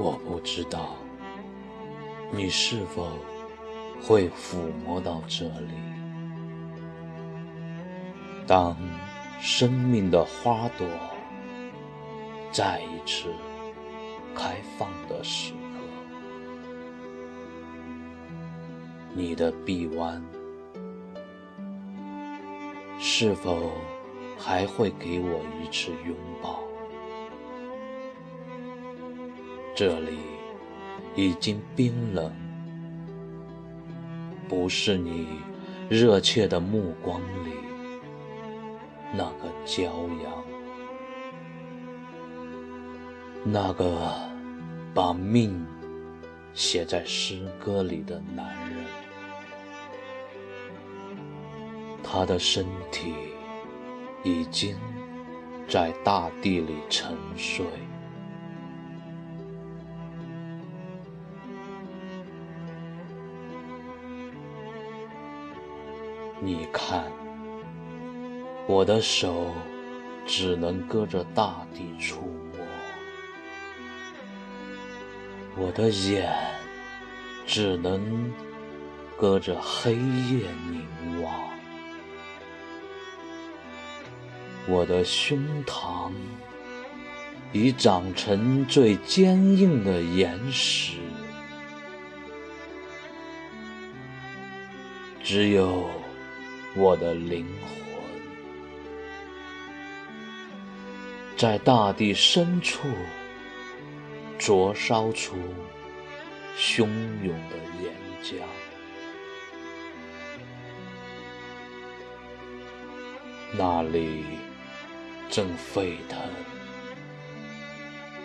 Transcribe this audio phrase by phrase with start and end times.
[0.00, 0.94] 我不知道
[2.30, 3.08] 你是否
[4.00, 5.74] 会抚摸到这里。
[8.46, 8.76] 当
[9.40, 10.86] 生命的花朵
[12.52, 13.34] 再一次
[14.36, 15.58] 开放的时刻，
[19.14, 20.24] 你的臂弯
[23.00, 23.72] 是否
[24.38, 26.67] 还会给我一次拥抱？
[29.78, 30.18] 这里
[31.14, 32.32] 已经冰冷，
[34.48, 35.28] 不是你
[35.88, 37.52] 热切的目光里
[39.12, 40.44] 那个骄阳，
[43.44, 44.12] 那个
[44.92, 45.64] 把命
[46.54, 48.84] 写在诗歌里的男人。
[52.02, 53.14] 他的身体
[54.24, 54.76] 已经
[55.68, 57.64] 在大地里沉睡。
[66.40, 67.04] 你看，
[68.68, 69.52] 我的手
[70.24, 72.20] 只能搁着大地触
[72.52, 72.64] 摸，
[75.56, 76.32] 我的眼
[77.44, 78.32] 只能
[79.16, 81.34] 搁着黑夜凝望，
[84.68, 86.12] 我的胸膛
[87.52, 90.98] 已长成最坚硬的岩石，
[95.20, 95.90] 只有。
[96.78, 98.00] 我的灵魂，
[101.36, 102.86] 在大地深处
[104.38, 105.36] 灼烧出
[106.56, 106.82] 汹
[107.24, 108.36] 涌的岩浆，
[113.56, 114.22] 那里
[115.28, 116.20] 正沸腾，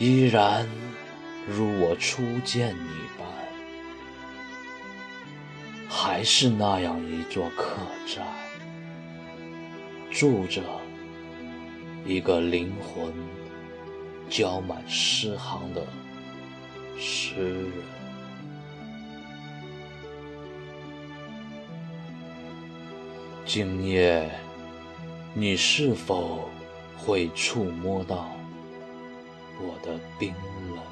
[0.00, 0.66] 依然
[1.46, 3.49] 如我初见你般。
[6.02, 8.26] 还是那样一座客栈，
[10.10, 10.62] 住着
[12.06, 13.12] 一个灵魂
[14.30, 15.86] 浇满诗行的
[16.98, 17.72] 诗人。
[23.44, 24.30] 今夜，
[25.34, 26.48] 你是否
[26.96, 28.26] 会触摸到
[29.60, 30.32] 我的冰
[30.74, 30.82] 冷？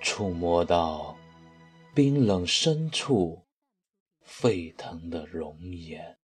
[0.00, 1.16] 触摸到？
[1.94, 3.44] 冰冷深处
[4.22, 6.16] 沸腾的容颜，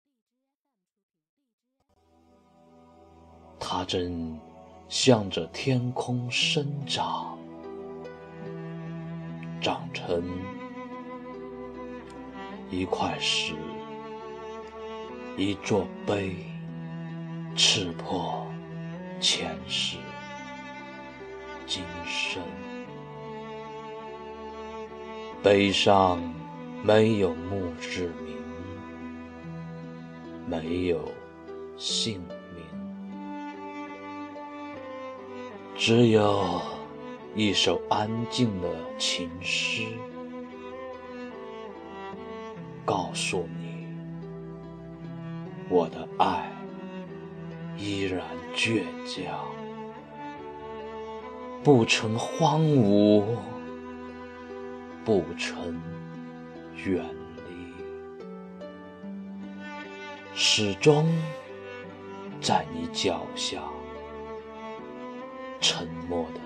[3.60, 4.40] 它正
[4.88, 7.38] 向着天空生长，
[9.60, 10.24] 长成
[12.70, 13.52] 一块石，
[15.36, 16.34] 一座碑，
[17.54, 18.50] 刺破
[19.20, 19.98] 前世
[21.66, 22.42] 今生。
[25.40, 26.20] 碑上
[26.82, 28.36] 没有墓志铭，
[30.46, 31.00] 没有
[31.76, 32.20] 姓
[32.54, 32.64] 名，
[35.76, 36.60] 只有
[37.36, 38.68] 一首安静的
[38.98, 39.84] 情诗，
[42.84, 43.86] 告诉你，
[45.68, 46.50] 我的爱
[47.76, 48.20] 依然
[48.56, 49.38] 倔强，
[51.62, 53.22] 不曾荒芜。
[55.08, 55.80] 不曾
[56.84, 57.02] 远
[57.48, 57.72] 离，
[60.34, 61.06] 始终
[62.42, 63.62] 在你脚下，
[65.62, 66.40] 沉默的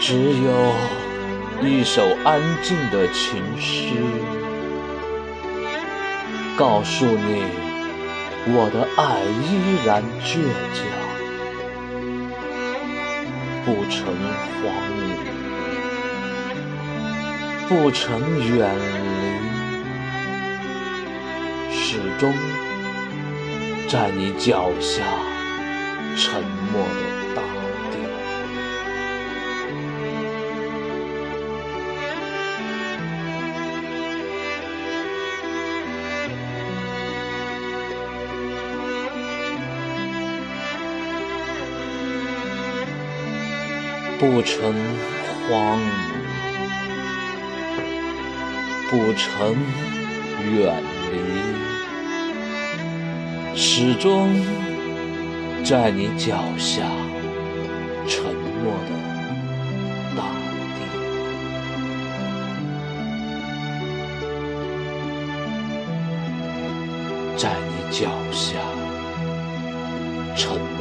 [0.00, 0.50] 只有
[1.62, 3.94] 一首安静的情诗，
[6.58, 7.44] 告诉你
[8.46, 10.44] 我的爱依然倔
[10.74, 10.84] 强，
[13.64, 13.96] 不曾
[14.60, 14.62] 荒
[14.98, 15.02] 芜，
[17.66, 18.02] 不曾
[18.54, 18.54] 远
[21.70, 21.82] 离，始
[22.18, 22.22] 终
[23.88, 25.02] 在你脚下
[26.18, 26.74] 沉默
[44.18, 44.72] 不曾
[45.48, 45.78] 荒，
[48.88, 49.56] 不曾
[50.54, 50.82] 远
[51.12, 51.14] 离，
[53.56, 54.30] 始终
[55.64, 56.82] 在你脚下
[58.06, 58.24] 沉
[58.62, 58.90] 默的
[60.16, 60.22] 大
[60.78, 60.78] 地，
[67.36, 68.58] 在你脚下
[70.36, 70.73] 沉。